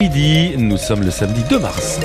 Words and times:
Midi, 0.00 0.54
nous 0.56 0.76
sommes 0.76 1.02
le 1.02 1.10
samedi 1.10 1.42
2 1.50 1.58
mars. 1.58 1.98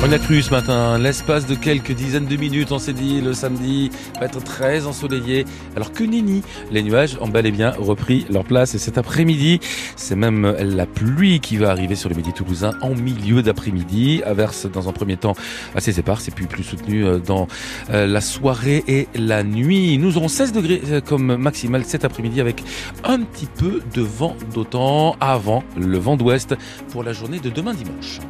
On 0.00 0.12
a 0.12 0.18
cru 0.18 0.40
ce 0.42 0.50
matin, 0.50 0.96
l'espace 0.96 1.44
de 1.44 1.56
quelques 1.56 1.90
dizaines 1.90 2.26
de 2.26 2.36
minutes, 2.36 2.70
on 2.70 2.78
s'est 2.78 2.92
dit 2.92 3.20
le 3.20 3.32
samedi 3.32 3.90
va 4.20 4.26
être 4.26 4.42
très 4.42 4.86
ensoleillé, 4.86 5.44
alors 5.74 5.90
que 5.90 6.04
Nini, 6.04 6.42
les 6.70 6.84
nuages 6.84 7.18
ont 7.20 7.26
bel 7.26 7.46
et 7.46 7.50
bien 7.50 7.72
repris 7.72 8.24
leur 8.30 8.44
place 8.44 8.76
et 8.76 8.78
cet 8.78 8.96
après-midi, 8.96 9.58
c'est 9.96 10.14
même 10.14 10.54
la 10.60 10.86
pluie 10.86 11.40
qui 11.40 11.56
va 11.56 11.70
arriver 11.70 11.96
sur 11.96 12.08
le 12.08 12.14
midi 12.14 12.32
toulousain 12.32 12.74
en 12.80 12.94
milieu 12.94 13.42
d'après-midi, 13.42 14.22
averse 14.24 14.70
dans 14.70 14.88
un 14.88 14.92
premier 14.92 15.16
temps 15.16 15.34
assez 15.74 15.98
éparse 15.98 16.28
et 16.28 16.30
puis 16.30 16.46
plus 16.46 16.62
soutenu 16.62 17.04
euh, 17.04 17.18
dans 17.18 17.48
euh, 17.90 18.06
la 18.06 18.20
soirée 18.20 18.84
et 18.86 19.08
la 19.16 19.42
nuit. 19.42 19.98
Nous 19.98 20.16
aurons 20.16 20.28
16 20.28 20.52
degrés 20.52 20.80
euh, 20.90 21.00
comme 21.00 21.36
maximal 21.36 21.84
cet 21.84 22.04
après-midi 22.04 22.40
avec 22.40 22.62
un 23.02 23.18
petit 23.18 23.46
peu 23.46 23.82
de 23.92 24.02
vent 24.02 24.36
d'autant 24.54 25.16
avant 25.20 25.64
le 25.76 25.98
vent 25.98 26.16
d'ouest 26.16 26.54
pour 26.90 27.02
la 27.02 27.12
journée 27.12 27.40
de 27.40 27.50
demain 27.50 27.74
dimanche. 27.74 28.20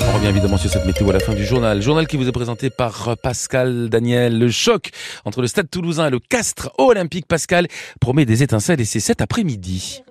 On 0.00 0.12
revient 0.12 0.28
évidemment 0.28 0.56
sur 0.56 0.70
cette 0.70 0.84
météo 0.86 1.10
à 1.10 1.12
la 1.12 1.20
fin 1.20 1.34
du 1.34 1.44
journal. 1.44 1.82
Journal 1.82 2.06
qui 2.06 2.16
vous 2.16 2.28
est 2.28 2.32
présenté 2.32 2.70
par 2.70 3.16
Pascal 3.22 3.88
Daniel. 3.88 4.38
Le 4.38 4.50
choc 4.50 4.90
entre 5.24 5.40
le 5.40 5.48
stade 5.48 5.68
toulousain 5.68 6.06
et 6.06 6.10
le 6.10 6.20
Castres 6.20 6.70
olympique. 6.78 7.26
Pascal 7.26 7.66
promet 8.00 8.24
des 8.24 8.42
étincelles 8.42 8.80
et 8.80 8.84
c'est 8.84 9.00
cet 9.00 9.20
après-midi. 9.20 10.02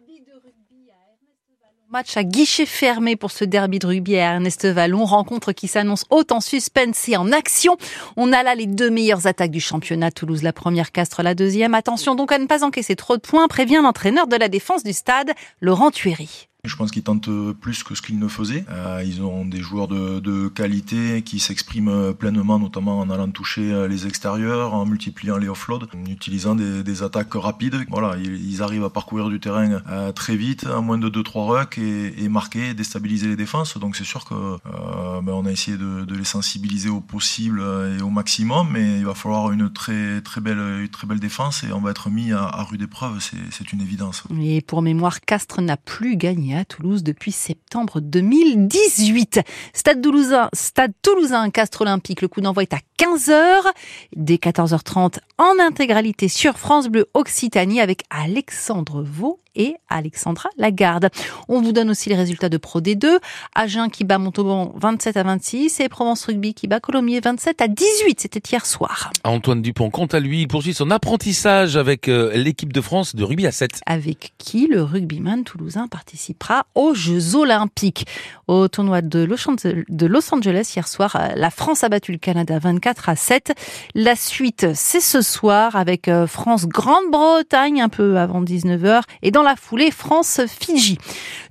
Match 1.90 2.18
à 2.18 2.26
guichet 2.26 2.66
fermé 2.66 3.16
pour 3.16 3.32
ce 3.32 3.46
derby 3.46 3.80
de 3.80 3.88
rugby 3.88 4.18
à 4.18 4.34
Ernest 4.34 4.66
Vallon. 4.66 5.06
Rencontre 5.06 5.54
qui 5.54 5.70
s'annonce 5.70 6.04
haute 6.10 6.34
en 6.34 6.42
suspense 6.42 7.08
et 7.08 7.16
en 7.16 7.32
action. 7.32 7.78
On 8.18 8.34
a 8.34 8.44
là 8.44 8.56
les 8.56 8.66
deux 8.66 8.90
meilleures 8.90 9.26
attaques 9.26 9.52
du 9.52 9.62
championnat. 9.62 10.12
Toulouse 10.12 10.44
la 10.44 10.52
première, 10.52 10.92
Castres 10.92 11.24
la 11.24 11.34
deuxième. 11.34 11.74
Attention 11.74 12.16
donc 12.16 12.34
à 12.34 12.40
ne 12.40 12.46
pas 12.46 12.66
encaisser 12.66 12.98
trop 12.98 13.16
de 13.16 13.22
points, 13.22 13.48
prévient 13.48 13.80
l'entraîneur 13.82 14.28
de 14.28 14.36
la 14.36 14.50
défense 14.50 14.84
du 14.84 14.92
stade, 14.92 15.32
Laurent 15.62 15.92
Thuéry. 15.92 16.47
Je 16.68 16.76
pense 16.76 16.92
qu'ils 16.92 17.04
tentent 17.04 17.30
plus 17.54 17.84
que 17.84 17.96
ce 17.96 18.02
qu'ils 18.02 18.20
ne 18.20 18.28
faisaient. 18.28 18.66
Euh, 18.70 19.04
ils 19.06 19.22
ont 19.22 19.46
des 19.46 19.60
joueurs 19.60 19.88
de, 19.88 20.48
qualité 20.50 21.22
qui 21.24 21.40
s'expriment 21.40 22.14
pleinement, 22.14 22.60
notamment 22.60 23.00
en 23.00 23.10
allant 23.10 23.30
toucher 23.30 23.88
les 23.88 24.08
extérieurs, 24.08 24.74
en 24.74 24.86
multipliant 24.86 25.38
les 25.38 25.48
offloads, 25.48 25.88
en 25.96 26.10
utilisant 26.10 26.56
des, 26.56 27.04
attaques 27.04 27.34
rapides. 27.34 27.76
Voilà, 27.90 28.18
ils, 28.18 28.62
arrivent 28.62 28.84
à 28.84 28.90
parcourir 28.90 29.30
du 29.30 29.40
terrain 29.40 29.82
euh, 29.90 30.12
très 30.12 30.36
vite, 30.36 30.66
en 30.66 30.82
moins 30.82 30.98
de 30.98 31.10
2-3 31.10 31.48
rucks, 31.48 31.78
et, 31.78 32.28
marquer, 32.30 32.74
déstabiliser 32.74 33.28
les 33.28 33.36
défenses. 33.36 33.78
Donc 33.78 33.96
c'est 33.96 34.04
sûr 34.04 34.26
que 34.26 34.34
euh, 34.34 35.22
ben 35.22 35.46
a 35.46 35.52
essayé 35.52 35.78
de, 35.78 36.06
les 36.14 36.24
sensibiliser 36.24 36.90
au 36.90 37.00
possible 37.00 37.64
et 37.98 38.02
au 38.02 38.10
maximum, 38.10 38.70
mais 38.72 39.00
il 39.00 39.06
va 39.06 39.14
falloir 39.14 39.52
une 39.52 39.72
très 39.72 40.22
très 40.22 40.42
belle, 40.42 40.90
très 40.92 41.08
belle 41.08 41.20
défense 41.20 41.64
et 41.64 41.72
on 41.72 41.82
va 41.82 41.92
être 41.92 42.10
mis 42.10 42.32
à, 42.32 42.44
à 42.44 42.64
rude 42.64 42.82
épreuve, 42.82 43.20
c'est 43.20 43.72
une 43.72 43.82
évidence. 43.82 44.24
Et 44.42 44.62
pour 44.62 44.82
mémoire, 44.82 45.22
Castres 45.22 45.62
n'a 45.62 45.78
plus 45.78 46.18
gagné 46.18 46.57
à 46.58 46.66
Toulouse 46.66 47.04
depuis 47.04 47.32
septembre 47.32 48.00
2018. 48.00 49.42
Stade 49.74 50.02
Toulousain, 50.02 50.50
Stade 50.54 50.94
Toulousain, 51.02 51.50
Castres 51.50 51.82
Olympique. 51.82 52.22
Le 52.22 52.28
coup 52.28 52.42
d'envoi 52.42 52.64
est 52.64 52.74
à 52.74 52.80
15h, 53.00 53.72
dès 54.16 54.36
14h30 54.36 55.20
en 55.38 55.60
intégralité 55.60 56.28
sur 56.28 56.58
France 56.58 56.88
Bleu 56.88 57.08
Occitanie 57.14 57.80
avec 57.80 58.04
Alexandre 58.10 59.04
Vaux 59.04 59.40
et 59.58 59.76
Alexandra 59.90 60.50
Lagarde. 60.58 61.10
On 61.50 61.62
vous 61.62 61.74
donne 61.74 61.90
aussi 61.90 62.08
les 62.08 62.16
résultats 62.16 62.48
de 62.48 62.58
Pro 62.58 62.80
D2. 62.80 63.18
Agen 63.56 63.90
qui 63.90 64.06
bat 64.06 64.20
Montauban 64.20 64.74
27 64.78 65.18
à 65.18 65.24
26 65.24 65.80
et 65.82 65.90
Provence 65.90 66.24
Rugby 66.26 66.54
qui 66.54 66.68
bat 66.68 66.80
Colomiers 66.80 67.20
27 67.20 67.62
à 67.62 67.68
18. 67.68 68.22
C'était 68.22 68.42
hier 68.50 68.66
soir. 68.66 69.12
Antoine 69.24 69.62
Dupont, 69.62 69.90
quant 69.90 70.06
à 70.06 70.20
lui, 70.20 70.42
il 70.42 70.48
poursuit 70.48 70.74
son 70.74 70.92
apprentissage 70.92 71.76
avec 71.76 72.08
euh, 72.08 72.32
l'équipe 72.36 72.72
de 72.72 72.82
France 72.82 73.16
de 73.16 73.24
rugby 73.24 73.48
à 73.48 73.52
7. 73.52 73.82
Avec 73.86 74.34
qui 74.38 74.68
le 74.68 74.84
rugbyman 74.84 75.44
toulousain 75.44 75.88
participera 75.88 76.66
aux 76.76 76.94
Jeux 76.94 77.36
Olympiques? 77.36 78.06
Au 78.48 78.68
tournoi 78.68 79.02
de 79.02 79.26
Los 80.06 80.34
Angeles 80.34 80.72
hier 80.76 80.88
soir, 80.88 81.16
euh, 81.16 81.30
la 81.36 81.50
France 81.50 81.84
a 81.84 81.90
battu 81.90 82.12
le 82.12 82.18
Canada 82.18 82.60
24 82.60 83.10
à 83.10 83.16
7. 83.16 83.54
La 83.96 84.16
suite, 84.16 84.68
c'est 84.74 85.02
ce 85.02 85.22
soir 85.22 85.76
avec 85.76 86.08
euh, 86.08 86.28
France-Grande-Bretagne 86.28 87.82
un 87.82 87.90
peu 87.90 88.18
avant 88.18 88.44
19h 88.44 89.02
et 89.22 89.32
dans 89.32 89.44
la 89.44 89.47
foulée 89.56 89.92
France-Fidji. 89.92 90.98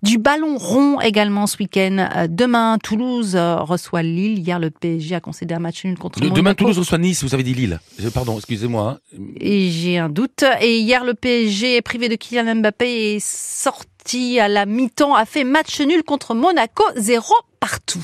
Du 0.03 0.19
ballon 0.19 0.59
rond 0.59 1.01
également 1.01 1.47
ce 1.47 1.59
week-end. 1.59 2.27
Demain, 2.29 2.79
Toulouse 2.83 3.37
reçoit 3.37 4.03
Lille. 4.03 4.39
Hier, 4.39 4.59
le 4.59 4.71
PSG 4.71 5.15
a 5.15 5.21
concédé 5.21 5.55
un 5.55 5.59
match 5.59 5.85
nul 5.85 5.99
contre 5.99 6.21
le, 6.21 6.31
Demain, 6.31 6.55
Toulouse 6.55 6.79
reçoit 6.79 6.99
Nice. 6.99 7.25
Vous 7.25 7.35
avez 7.35 7.43
dit 7.43 7.55
Lille. 7.55 7.81
Pardon, 8.15 8.37
excusez-moi. 8.37 8.99
Hein. 8.99 9.19
Et 9.41 9.71
j'ai 9.71 9.99
un 9.99 10.09
doute. 10.09 10.45
Et 10.61 10.79
hier, 10.79 11.05
le 11.05 11.15
PSG 11.15 11.77
est 11.77 11.83
privé 11.83 12.09
de 12.09 12.15
Kylian 12.15 12.57
Mbappé 12.57 13.15
et 13.15 13.19
sorti 13.21 14.39
à 14.39 14.49
la 14.49 14.67
mi-temps 14.67 15.15
a 15.15 15.25
fait 15.25 15.45
match 15.45 15.81
nul 15.81 16.03
contre 16.05 16.35
Monaco 16.35 16.85
0 16.97 17.35
partout. 17.67 17.99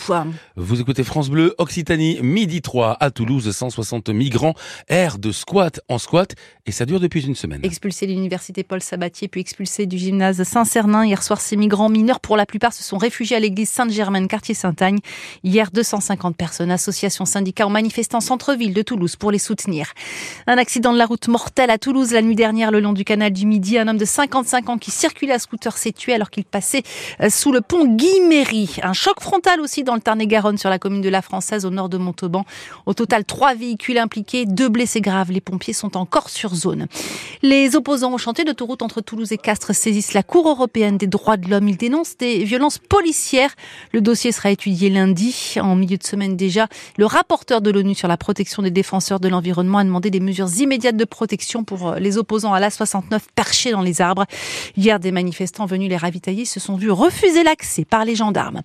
Vous 0.56 0.80
écoutez 0.80 1.04
France 1.04 1.30
Bleu, 1.30 1.54
Occitanie, 1.58 2.18
midi 2.20 2.62
3 2.62 2.96
à 2.98 3.12
Toulouse, 3.12 3.48
160 3.48 4.08
migrants, 4.08 4.54
air 4.88 5.18
de 5.18 5.30
squat 5.30 5.80
en 5.88 5.98
squat, 5.98 6.34
et 6.66 6.72
ça 6.72 6.84
dure 6.84 6.98
depuis 6.98 7.24
une 7.24 7.36
semaine. 7.36 7.60
Expulsés 7.62 8.08
de 8.08 8.12
l'université 8.12 8.64
Paul 8.64 8.82
Sabatier, 8.82 9.28
puis 9.28 9.40
expulsés 9.40 9.86
du 9.86 9.98
gymnase 9.98 10.42
Saint-Cernin. 10.42 11.06
Hier 11.06 11.22
soir, 11.22 11.40
ces 11.40 11.54
migrants 11.54 11.88
mineurs, 11.88 12.18
pour 12.18 12.36
la 12.36 12.44
plupart, 12.44 12.72
se 12.72 12.82
sont 12.82 12.98
réfugiés 12.98 13.36
à 13.36 13.40
l'église 13.40 13.70
Sainte-Germaine, 13.70 14.26
quartier 14.26 14.56
Saint-Agne. 14.56 14.98
Hier, 15.44 15.70
250 15.72 16.36
personnes, 16.36 16.72
associations, 16.72 17.24
syndicats 17.24 17.68
ont 17.68 17.70
manifesté 17.70 18.16
en 18.16 18.20
centre-ville 18.20 18.74
de 18.74 18.82
Toulouse 18.82 19.14
pour 19.14 19.30
les 19.30 19.38
soutenir. 19.38 19.92
Un 20.48 20.58
accident 20.58 20.92
de 20.92 20.98
la 20.98 21.06
route 21.06 21.28
mortel 21.28 21.70
à 21.70 21.78
Toulouse 21.78 22.12
la 22.12 22.22
nuit 22.22 22.36
dernière, 22.36 22.72
le 22.72 22.80
long 22.80 22.94
du 22.94 23.04
canal 23.04 23.32
du 23.32 23.46
Midi. 23.46 23.78
Un 23.78 23.86
homme 23.86 23.98
de 23.98 24.04
55 24.04 24.70
ans 24.70 24.78
qui 24.78 24.90
circulait 24.90 25.34
à 25.34 25.38
scooter 25.38 25.78
s'est 25.78 25.92
tué 25.92 26.14
alors 26.14 26.30
qu'il 26.30 26.44
passait 26.44 26.82
euh, 27.20 27.30
sous 27.30 27.52
le 27.52 27.60
pont 27.60 27.86
Guy-Méry. 27.86 28.80
Un 28.82 28.92
choc 28.92 29.20
frontal 29.20 29.51
aussi 29.60 29.84
dans 29.84 29.94
le 29.94 30.00
Tarn-et-Garonne 30.00 30.58
sur 30.58 30.70
la 30.70 30.78
commune 30.78 31.00
de 31.02 31.08
La 31.08 31.22
Française 31.22 31.64
au 31.64 31.70
nord 31.70 31.88
de 31.88 31.98
Montauban. 31.98 32.44
Au 32.86 32.94
total, 32.94 33.24
trois 33.24 33.54
véhicules 33.54 33.98
impliqués, 33.98 34.46
deux 34.46 34.68
blessés 34.68 35.00
graves. 35.00 35.32
Les 35.32 35.40
pompiers 35.40 35.74
sont 35.74 35.96
encore 35.96 36.30
sur 36.30 36.54
zone. 36.54 36.86
Les 37.42 37.76
opposants 37.76 38.12
au 38.12 38.18
chantier 38.18 38.44
d'autoroute 38.44 38.82
entre 38.82 39.00
Toulouse 39.00 39.32
et 39.32 39.38
Castres 39.38 39.74
saisissent 39.74 40.14
la 40.14 40.22
Cour 40.22 40.48
européenne 40.48 40.96
des 40.96 41.06
droits 41.06 41.36
de 41.36 41.48
l'homme. 41.48 41.68
Ils 41.68 41.76
dénoncent 41.76 42.16
des 42.16 42.44
violences 42.44 42.78
policières. 42.78 43.54
Le 43.92 44.00
dossier 44.00 44.32
sera 44.32 44.50
étudié 44.50 44.90
lundi. 44.90 45.54
En 45.60 45.76
milieu 45.76 45.96
de 45.96 46.04
semaine 46.04 46.36
déjà, 46.36 46.68
le 46.96 47.06
rapporteur 47.06 47.60
de 47.60 47.70
l'ONU 47.70 47.94
sur 47.94 48.08
la 48.08 48.16
protection 48.16 48.62
des 48.62 48.70
défenseurs 48.70 49.20
de 49.20 49.28
l'environnement 49.28 49.78
a 49.78 49.84
demandé 49.84 50.10
des 50.10 50.20
mesures 50.20 50.48
immédiates 50.58 50.96
de 50.96 51.04
protection 51.04 51.64
pour 51.64 51.94
les 51.94 52.18
opposants 52.18 52.52
à 52.52 52.60
l'A69 52.60 53.20
perchés 53.34 53.72
dans 53.72 53.82
les 53.82 54.00
arbres. 54.00 54.26
Hier, 54.76 54.98
des 55.00 55.12
manifestants 55.12 55.66
venus 55.66 55.88
les 55.88 55.96
ravitailler 55.96 56.44
se 56.44 56.60
sont 56.60 56.76
vus 56.76 56.90
refuser 56.90 57.42
l'accès 57.42 57.84
par 57.84 58.04
les 58.04 58.14
gendarmes. 58.14 58.60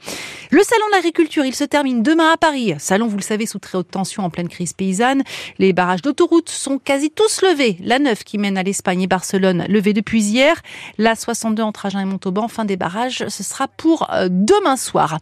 Le 0.51 0.63
salon 0.77 0.89
de 0.89 0.95
l'agriculture, 0.95 1.43
il 1.43 1.55
se 1.55 1.63
termine 1.63 2.03
demain 2.03 2.31
à 2.31 2.37
Paris. 2.37 2.75
Salon, 2.77 3.07
vous 3.07 3.17
le 3.17 3.23
savez, 3.23 3.47
sous 3.47 3.57
très 3.57 3.79
haute 3.79 3.89
tension 3.89 4.23
en 4.23 4.29
pleine 4.29 4.47
crise 4.47 4.73
paysanne. 4.73 5.23
Les 5.57 5.73
barrages 5.73 6.03
d'autoroute 6.03 6.49
sont 6.49 6.77
quasi 6.77 7.09
tous 7.09 7.41
levés. 7.41 7.77
La 7.81 7.97
9 7.97 8.23
qui 8.23 8.37
mène 8.37 8.59
à 8.59 8.63
l'Espagne 8.63 9.01
et 9.01 9.07
Barcelone, 9.07 9.65
levée 9.69 9.93
depuis 9.93 10.21
hier. 10.21 10.61
La 10.99 11.15
62 11.15 11.63
entre 11.63 11.87
Agen 11.87 12.01
et 12.01 12.05
Montauban, 12.05 12.47
fin 12.47 12.63
des 12.63 12.77
barrages, 12.77 13.27
ce 13.27 13.41
sera 13.41 13.67
pour 13.67 14.13
euh, 14.13 14.27
demain 14.29 14.77
soir. 14.77 15.17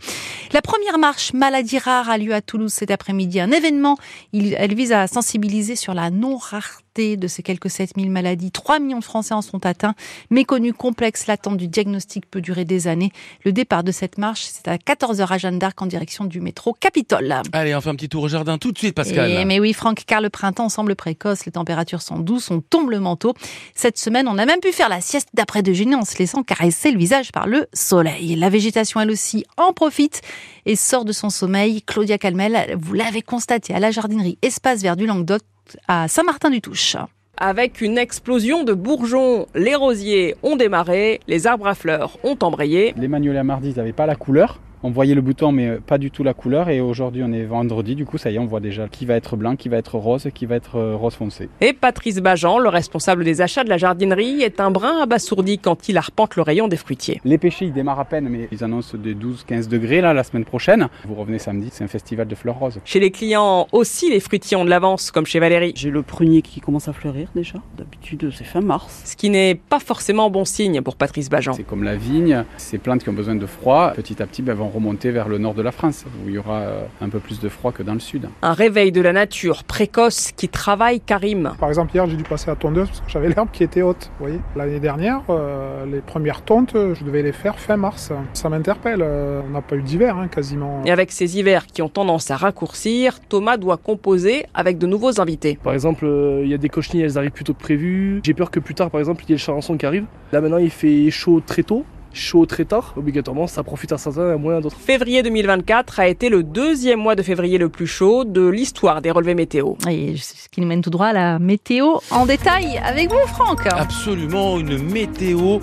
La 0.51 0.61
première 0.61 0.97
marche 0.97 1.31
maladie 1.31 1.79
rare 1.79 2.09
a 2.09 2.17
lieu 2.17 2.33
à 2.33 2.41
Toulouse 2.41 2.73
cet 2.73 2.91
après-midi. 2.91 3.39
Un 3.39 3.51
événement, 3.51 3.97
elle 4.33 4.75
vise 4.75 4.91
à 4.91 5.07
sensibiliser 5.07 5.77
sur 5.77 5.93
la 5.93 6.09
non-rareté 6.09 6.84
de 6.95 7.27
ces 7.27 7.43
quelques 7.43 7.69
7000 7.69 8.09
maladies. 8.09 8.51
3 8.51 8.79
millions 8.79 8.99
de 8.99 9.03
Français 9.03 9.33
en 9.33 9.41
sont 9.41 9.65
atteints. 9.65 9.95
Méconnu, 10.29 10.73
complexe, 10.73 11.27
l'attente 11.27 11.57
du 11.57 11.67
diagnostic 11.67 12.25
peut 12.29 12.39
durer 12.39 12.63
des 12.63 12.87
années. 12.87 13.11
Le 13.43 13.51
départ 13.51 13.83
de 13.83 13.91
cette 13.91 14.17
marche, 14.17 14.45
c'est 14.45 14.67
à 14.69 14.77
14h 14.77 15.27
à 15.27 15.37
Jeanne 15.37 15.59
d'Arc 15.59 15.81
en 15.81 15.87
direction 15.87 16.23
du 16.23 16.39
métro 16.39 16.73
Capitole. 16.73 17.35
Allez, 17.51 17.75
on 17.75 17.81
fait 17.81 17.89
un 17.89 17.95
petit 17.95 18.07
tour 18.07 18.23
au 18.23 18.27
jardin 18.29 18.57
tout 18.57 18.71
de 18.71 18.77
suite, 18.77 18.95
Pascal. 18.95 19.29
Et, 19.29 19.43
mais 19.43 19.59
oui, 19.59 19.73
Franck, 19.73 20.03
car 20.07 20.21
le 20.21 20.29
printemps 20.29 20.69
semble 20.69 20.95
précoce, 20.95 21.45
les 21.45 21.51
températures 21.51 22.01
sont 22.01 22.19
douces, 22.19 22.49
on 22.49 22.61
tombe 22.61 22.91
le 22.91 22.99
manteau. 23.01 23.33
Cette 23.75 23.97
semaine, 23.97 24.27
on 24.29 24.37
a 24.37 24.45
même 24.45 24.61
pu 24.61 24.71
faire 24.71 24.89
la 24.89 25.01
sieste 25.01 25.29
d'après 25.33 25.63
déjeuner 25.63 25.95
en 25.95 26.05
se 26.05 26.17
laissant 26.17 26.43
caresser 26.43 26.91
le 26.91 26.97
visage 26.97 27.33
par 27.33 27.45
le 27.45 27.67
soleil. 27.73 28.35
La 28.35 28.49
végétation, 28.49 29.01
elle 29.01 29.11
aussi, 29.11 29.43
en 29.57 29.73
profite 29.73 30.21
et 30.65 30.77
sort 30.77 31.03
de 31.03 31.11
son 31.11 31.29
sommeil. 31.29 31.81
Claudia 31.81 32.17
Calmel, 32.17 32.77
vous 32.79 32.93
l'avez 32.93 33.21
constaté 33.21 33.73
à 33.73 33.79
la 33.79 33.91
jardinerie 33.91 34.37
Espace 34.41 34.81
Vert 34.81 34.95
du 34.95 35.05
Languedoc, 35.05 35.41
à 35.87 36.07
Saint-Martin-du-Touche. 36.07 36.97
Avec 37.37 37.81
une 37.81 37.97
explosion 37.97 38.63
de 38.63 38.73
bourgeons, 38.73 39.47
les 39.55 39.75
rosiers 39.75 40.35
ont 40.41 40.55
démarré, 40.55 41.19
les 41.27 41.47
arbres 41.47 41.67
à 41.67 41.75
fleurs 41.75 42.17
ont 42.23 42.37
embrayé. 42.41 42.93
Les 42.97 43.09
magnolias 43.09 43.43
mardi 43.43 43.73
n'avaient 43.73 43.91
pas 43.91 44.05
la 44.05 44.15
couleur 44.15 44.59
On 44.87 44.91
voyait 44.91 45.15
le 45.15 45.21
bouton 45.21 45.51
mais 45.51 45.77
pas 45.77 45.97
du 45.97 46.11
tout 46.11 46.21
la 46.21 46.35
couleur 46.35 46.69
et 46.69 46.79
aujourd'hui 46.79 47.23
on 47.25 47.33
est 47.33 47.43
vendredi, 47.43 47.95
du 47.95 48.05
coup 48.05 48.19
ça 48.19 48.29
y 48.29 48.35
est, 48.35 48.37
on 48.37 48.45
voit 48.45 48.59
déjà 48.59 48.87
qui 48.87 49.07
va 49.07 49.15
être 49.15 49.35
blanc, 49.35 49.55
qui 49.55 49.67
va 49.67 49.77
être 49.77 49.97
rose, 49.97 50.27
qui 50.31 50.45
va 50.45 50.57
être 50.57 50.75
euh, 50.75 50.95
rose 50.95 51.15
foncé. 51.15 51.49
Et 51.59 51.73
Patrice 51.73 52.17
Bajan, 52.17 52.59
le 52.59 52.69
responsable 52.69 53.23
des 53.23 53.41
achats 53.41 53.63
de 53.63 53.69
la 53.69 53.79
jardinerie, 53.79 54.43
est 54.43 54.59
un 54.59 54.69
brin 54.69 55.01
abasourdi 55.01 55.57
quand 55.57 55.89
il 55.89 55.97
arpente 55.97 56.35
le 56.35 56.43
rayon 56.43 56.67
des 56.67 56.77
fruitiers. 56.77 57.19
Les 57.25 57.39
pêchers 57.39 57.65
ils 57.65 57.73
démarrent 57.73 57.99
à 57.99 58.05
peine 58.05 58.29
mais 58.29 58.47
ils 58.51 58.63
annoncent 58.63 58.95
des 58.95 59.15
12-15 59.15 59.67
degrés 59.69 60.01
là 60.01 60.13
la 60.13 60.23
semaine 60.23 60.45
prochaine. 60.45 60.87
Vous 61.07 61.15
revenez 61.15 61.39
samedi, 61.39 61.69
c'est 61.71 61.83
un 61.83 61.87
festival 61.87 62.27
de 62.27 62.35
fleurs 62.35 62.59
roses. 62.59 62.79
Chez 62.85 62.99
les 62.99 63.09
clients 63.09 63.67
aussi, 63.71 64.11
les 64.11 64.19
fruitiers 64.19 64.55
ont 64.55 64.65
de 64.65 64.69
l'avance, 64.69 65.09
comme 65.09 65.25
chez 65.25 65.39
Valérie. 65.39 65.73
J'ai 65.75 65.89
le 65.89 66.03
prunier 66.03 66.43
qui 66.43 66.61
commence 66.61 66.87
à 66.87 66.93
fleurir 66.93 67.29
déjà. 67.33 67.57
D'habitude 67.75 68.29
c'est 68.31 68.43
fin 68.43 68.61
mars. 68.61 69.01
Ce 69.05 69.15
qui 69.15 69.31
n'est 69.31 69.55
pas 69.55 69.79
forcément 69.79 70.29
bon 70.29 70.45
signe 70.45 70.83
pour 70.83 70.95
Patrice 70.95 71.31
Bajan. 71.31 71.53
C'est 71.53 71.63
comme 71.63 71.83
la 71.83 71.95
vigne, 71.95 72.43
ces 72.57 72.77
plantes 72.77 73.01
qui 73.01 73.09
ont 73.09 73.13
besoin 73.13 73.33
de 73.33 73.47
froid, 73.47 73.91
petit 73.95 74.21
à 74.21 74.27
petit 74.27 74.43
ben, 74.43 74.53
vont 74.53 74.74
remonter 74.75 75.11
vers 75.11 75.27
le 75.27 75.37
nord 75.37 75.53
de 75.53 75.61
la 75.61 75.71
France, 75.71 76.05
où 76.23 76.29
il 76.29 76.35
y 76.35 76.37
aura 76.37 76.59
euh, 76.59 76.85
un 77.01 77.09
peu 77.09 77.19
plus 77.19 77.39
de 77.39 77.49
froid 77.49 77.71
que 77.71 77.83
dans 77.83 77.93
le 77.93 77.99
sud. 77.99 78.29
Un 78.41 78.53
réveil 78.53 78.91
de 78.91 79.01
la 79.01 79.13
nature 79.13 79.63
précoce 79.63 80.31
qui 80.35 80.49
travaille 80.49 80.99
Karim. 80.99 81.53
Par 81.59 81.69
exemple, 81.69 81.95
hier, 81.95 82.05
j'ai 82.07 82.17
dû 82.17 82.23
passer 82.23 82.51
à 82.51 82.55
tondeuse 82.55 82.87
parce 82.87 83.01
que 83.01 83.09
j'avais 83.09 83.29
l'herbe 83.29 83.49
qui 83.51 83.63
était 83.63 83.81
haute. 83.81 84.11
Vous 84.19 84.25
voyez, 84.25 84.39
l'année 84.55 84.79
dernière, 84.79 85.21
euh, 85.29 85.85
les 85.85 86.01
premières 86.01 86.41
tontes, 86.43 86.73
je 86.75 87.03
devais 87.03 87.23
les 87.23 87.31
faire 87.31 87.57
fin 87.57 87.77
mars. 87.77 88.11
Ça 88.33 88.49
m'interpelle. 88.49 89.01
euh, 89.01 89.41
on 89.47 89.51
n'a 89.51 89.61
pas 89.61 89.75
eu 89.75 89.81
d'hiver 89.81 90.17
hein, 90.17 90.27
quasiment. 90.27 90.81
Et 90.85 90.91
avec 90.91 91.11
ces 91.11 91.37
hivers 91.37 91.65
qui 91.67 91.81
ont 91.81 91.89
tendance 91.89 92.29
à 92.31 92.37
raccourcir, 92.37 93.19
Thomas 93.27 93.57
doit 93.57 93.77
composer 93.77 94.45
avec 94.53 94.77
de 94.77 94.87
nouveaux 94.87 95.19
invités. 95.21 95.57
Par 95.63 95.73
exemple, 95.73 96.05
euh, 96.05 96.41
il 96.43 96.49
y 96.49 96.53
a 96.53 96.57
des 96.57 96.69
cochenilles, 96.69 97.03
elles 97.03 97.17
arrivent 97.17 97.31
plus 97.31 97.43
tôt 97.43 97.53
que 97.53 97.59
prévu. 97.59 98.19
J'ai 98.23 98.33
peur 98.33 98.51
que 98.51 98.59
plus 98.59 98.75
tard, 98.75 98.89
par 98.89 98.99
exemple, 98.99 99.23
il 99.23 99.29
y 99.29 99.31
ait 99.33 99.35
le 99.35 99.39
charançon 99.39 99.77
qui 99.77 99.85
arrive. 99.85 100.05
Là 100.31 100.41
maintenant, 100.41 100.57
il 100.57 100.69
fait 100.69 101.09
chaud 101.11 101.41
très 101.45 101.63
tôt, 101.63 101.85
chaud 102.15 102.45
très 102.45 102.65
tard. 102.65 102.93
Obligatoirement, 102.97 103.45
ça 103.45 103.61
profite 103.63 103.91
à 103.91 103.97
certains 103.97 104.33
et 104.33 104.37
moins 104.37 104.57
à 104.57 104.61
d'autres. 104.61 104.77
Février 104.79 105.21
2024 105.21 105.99
a 105.99 106.07
été 106.07 106.29
le 106.29 106.41
deuxième 106.43 106.99
mois 106.99 107.15
de 107.15 107.21
février 107.21 107.57
le 107.57 107.69
plus 107.69 107.85
chaud 107.87 108.23
de 108.23 108.47
l'histoire 108.47 109.01
des 109.01 109.11
relevés 109.11 109.35
météo. 109.35 109.73
Et 109.89 110.15
ce 110.17 110.47
qui 110.49 110.61
nous 110.61 110.67
mène 110.67 110.81
tout 110.81 110.89
droit 110.89 111.07
à 111.07 111.13
la 111.13 111.39
météo 111.39 111.95
en 112.11 112.25
détail 112.25 112.79
avec 112.83 113.09
vous, 113.11 113.27
Franck. 113.27 113.67
Absolument, 113.67 114.57
une 114.59 114.81
météo 114.81 115.59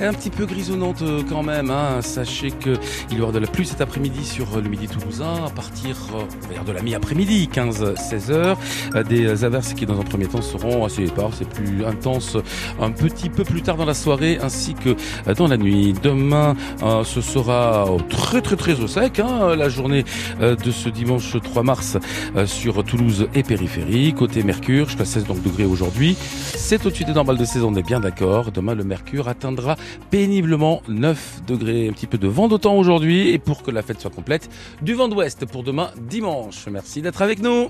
un 0.00 0.12
petit 0.12 0.30
peu 0.30 0.46
grisonnante 0.46 1.02
euh, 1.02 1.22
quand 1.28 1.42
même. 1.42 1.70
hein. 1.70 2.00
Sachez 2.02 2.50
que 2.52 2.74
il 3.10 3.18
y 3.18 3.20
aura 3.20 3.32
de 3.32 3.38
la 3.40 3.46
pluie 3.48 3.66
cet 3.66 3.80
après-midi 3.80 4.24
sur 4.24 4.46
le 4.60 4.68
midi 4.68 4.86
toulousain 4.86 5.44
à 5.46 5.50
partir 5.50 5.96
euh, 6.14 6.64
de 6.64 6.72
la 6.72 6.82
mi-après-midi, 6.82 7.48
15-16 7.52 8.30
heures. 8.30 8.58
Euh, 8.94 9.02
Des 9.02 9.44
averses 9.44 9.74
qui 9.74 9.86
dans 9.86 9.98
un 10.00 10.04
premier 10.04 10.26
temps 10.26 10.42
seront 10.42 10.84
assez 10.84 11.04
éparses 11.04 11.40
et 11.40 11.44
plus 11.44 11.84
intenses 11.84 12.36
un 12.80 12.90
petit 12.92 13.28
peu 13.30 13.42
plus 13.44 13.62
tard 13.62 13.76
dans 13.76 13.84
la 13.84 13.94
soirée 13.94 14.38
ainsi 14.40 14.74
que 14.74 14.94
dans 15.34 15.48
la 15.48 15.56
nuit. 15.56 15.94
Demain, 16.02 16.54
euh, 16.82 17.04
ce 17.04 17.20
sera 17.20 17.86
très 18.08 18.42
très 18.42 18.56
très 18.56 18.80
au 18.80 18.86
sec. 18.86 19.20
hein, 19.20 19.56
la 19.56 19.68
journée 19.68 20.04
euh, 20.40 20.56
de 20.56 20.70
ce 20.70 20.88
dimanche 20.88 21.36
3 21.40 21.62
mars 21.62 21.96
euh, 22.36 22.46
sur 22.46 22.82
Toulouse 22.84 23.28
et 23.34 23.42
périphérie. 23.42 24.12
Côté 24.14 24.42
Mercure, 24.42 24.86
jusqu'à 24.86 25.04
16 25.04 25.24
donc, 25.26 25.42
degrés 25.42 25.64
aujourd'hui. 25.64 26.16
C'est 26.18 26.84
au-dessus 26.86 27.04
des 27.04 27.12
normales 27.12 27.38
de 27.38 27.44
saison, 27.44 27.72
on 27.72 27.76
est 27.76 27.86
bien 27.86 28.00
d'accord. 28.00 28.52
Demain, 28.52 28.74
le 28.74 28.84
Mercure 28.84 29.28
atteindra 29.28 29.76
péniblement 30.10 30.82
9 30.88 31.42
degrés. 31.46 31.88
Un 31.88 31.92
petit 31.92 32.06
peu 32.06 32.18
de 32.18 32.28
vent 32.28 32.48
d'autant 32.48 32.74
aujourd'hui. 32.74 33.30
Et 33.30 33.38
pour 33.38 33.62
que 33.62 33.70
la 33.70 33.82
fête 33.82 34.00
soit 34.00 34.10
complète, 34.10 34.48
du 34.82 34.94
vent 34.94 35.08
d'ouest 35.08 35.46
pour 35.46 35.62
demain 35.62 35.90
dimanche. 36.00 36.66
Merci 36.70 37.02
d'être 37.02 37.22
avec 37.22 37.40
nous. 37.40 37.68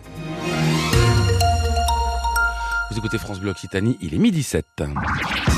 Vous 2.91 2.99
écoutez 2.99 3.19
France 3.19 3.41
Bleu 3.41 3.51
Occitanie, 3.51 3.99
il 4.01 4.15
est 4.15 4.19
midi 4.19 4.43
7. 4.43 4.65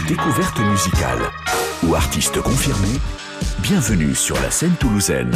Découverte 0.08 0.58
musicale 0.60 1.30
ou 1.82 1.94
artiste 1.94 2.40
confirmé, 2.40 2.88
bienvenue 3.58 4.14
sur 4.14 4.40
la 4.40 4.50
scène 4.50 4.74
toulousaine. 4.78 5.30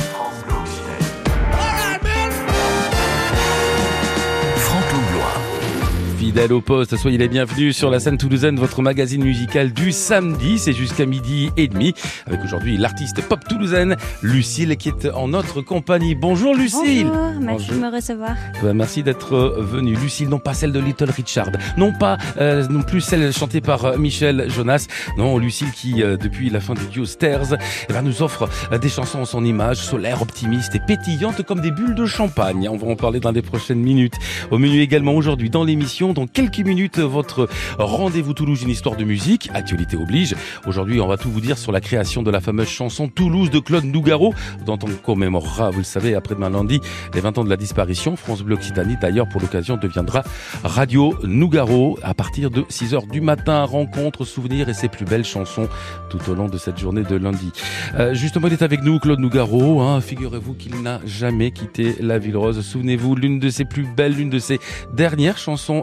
Fidèle 6.32 6.55
au 6.55 6.62
poste, 6.62 6.96
soyez 6.96 7.19
les 7.19 7.29
bienvenus 7.29 7.76
sur 7.76 7.90
la 7.90 8.00
scène 8.00 8.17
toulousaine, 8.17 8.58
votre 8.58 8.81
magazine 8.81 9.23
musical 9.23 9.70
du 9.70 9.93
samedi, 9.93 10.58
c'est 10.58 10.73
jusqu'à 10.73 11.05
midi 11.05 11.50
et 11.58 11.69
demi, 11.69 11.93
avec 12.26 12.43
aujourd'hui 12.43 12.79
l'artiste 12.79 13.20
pop 13.29 13.40
toulousaine, 13.46 13.99
Lucille, 14.23 14.79
qui 14.79 14.88
est 14.88 15.11
en 15.11 15.29
notre 15.29 15.61
compagnie. 15.61 16.14
Bonjour 16.14 16.55
Lucille 16.55 17.05
Bonjour, 17.05 17.40
merci 17.43 17.67
Bonjour. 17.69 17.75
de 17.75 17.81
me 17.90 17.94
recevoir. 17.94 18.34
Bah, 18.62 18.73
Merci 18.73 19.02
d'être 19.02 19.34
euh, 19.34 19.61
venue. 19.61 19.94
Lucille, 19.94 20.31
non 20.31 20.38
pas 20.38 20.55
celle 20.55 20.73
de 20.73 20.81
Little 20.81 21.11
Richard, 21.11 21.50
non 21.76 21.93
pas 21.93 22.17
euh, 22.38 22.67
non 22.67 22.81
plus 22.81 23.02
celle 23.02 23.31
chantée 23.35 23.61
par 23.61 23.85
euh, 23.85 23.99
Michel 23.99 24.49
Jonas, 24.49 24.87
non 25.19 25.37
Lucille 25.37 25.70
qui, 25.73 26.02
euh, 26.02 26.17
depuis 26.17 26.49
la 26.49 26.61
fin 26.61 26.73
du 26.73 26.87
duo 26.87 27.05
Stairs, 27.05 27.58
eh 27.90 27.93
ben, 27.93 28.00
nous 28.00 28.23
offre 28.23 28.49
euh, 28.73 28.78
des 28.78 28.88
chansons 28.88 29.19
en 29.19 29.25
son 29.26 29.44
image, 29.44 29.76
solaire, 29.76 30.23
optimiste 30.23 30.75
et 30.76 30.81
pétillante 30.81 31.43
comme 31.43 31.61
des 31.61 31.73
bulles 31.73 31.94
de 31.94 32.06
champagne. 32.06 32.70
On 32.70 32.78
va 32.78 32.87
en 32.87 32.96
parler 32.96 33.20
dans 33.20 33.32
les 33.32 33.43
prochaines 33.43 33.81
minutes. 33.81 34.14
Au 34.50 34.56
menu 34.56 34.81
également 34.81 35.12
aujourd'hui 35.12 35.50
dans 35.50 35.62
l'émission, 35.62 36.14
dans 36.22 36.28
quelques 36.28 36.60
minutes, 36.60 37.00
votre 37.00 37.48
rendez-vous 37.78 38.32
Toulouse, 38.32 38.62
une 38.62 38.70
histoire 38.70 38.94
de 38.94 39.02
musique, 39.02 39.50
actualité 39.54 39.96
oblige. 39.96 40.36
Aujourd'hui, 40.66 41.00
on 41.00 41.08
va 41.08 41.16
tout 41.16 41.28
vous 41.32 41.40
dire 41.40 41.58
sur 41.58 41.72
la 41.72 41.80
création 41.80 42.22
de 42.22 42.30
la 42.30 42.40
fameuse 42.40 42.69
chanson 42.69 43.08
Toulouse 43.08 43.50
de 43.50 43.58
Claude 43.58 43.82
Nougaro, 43.82 44.32
dont 44.64 44.78
on 44.84 44.90
commémorera, 45.02 45.70
vous 45.70 45.78
le 45.78 45.84
savez, 45.84 46.14
après-demain 46.14 46.50
lundi, 46.50 46.80
les 47.12 47.20
20 47.20 47.38
ans 47.38 47.44
de 47.44 47.50
la 47.50 47.56
disparition. 47.56 48.14
France 48.14 48.42
Bleu 48.42 48.54
Occitanie, 48.54 48.96
d'ailleurs, 49.00 49.28
pour 49.28 49.40
l'occasion, 49.40 49.76
deviendra 49.76 50.22
Radio 50.62 51.12
Nougaro 51.24 51.98
à 52.04 52.14
partir 52.14 52.52
de 52.52 52.64
6 52.68 52.94
heures 52.94 53.06
du 53.08 53.20
matin. 53.20 53.64
Rencontre, 53.64 54.25
souvenirs 54.25 54.68
et 54.68 54.75
ses 54.75 54.86
plus 54.86 55.04
belles 55.04 55.25
chansons 55.25 55.68
tout 56.08 56.20
au 56.30 56.34
long 56.34 56.46
de 56.46 56.56
cette 56.56 56.78
journée 56.78 57.02
de 57.02 57.16
lundi. 57.16 57.50
Euh, 57.96 58.14
justement, 58.14 58.46
il 58.46 58.52
est 58.52 58.62
avec 58.62 58.84
nous, 58.84 59.00
Claude 59.00 59.18
Nougaro. 59.18 59.80
Hein, 59.80 60.00
Figurez-vous 60.00 60.54
qu'il 60.54 60.82
n'a 60.82 61.00
jamais 61.04 61.50
quitté 61.50 61.96
la 61.98 62.18
Ville 62.18 62.36
Rose. 62.36 62.60
Souvenez-vous, 62.64 63.16
l'une 63.16 63.40
de 63.40 63.48
ses 63.48 63.64
plus 63.64 63.88
belles, 63.96 64.14
l'une 64.14 64.30
de 64.30 64.38
ses 64.38 64.60
dernières 64.94 65.38
chansons 65.38 65.82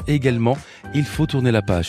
Il 0.93 1.05
faut 1.05 1.25
tourner 1.25 1.51
la 1.51 1.61
page. 1.61 1.87